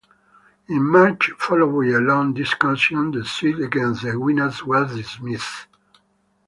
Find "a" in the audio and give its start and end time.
1.93-1.99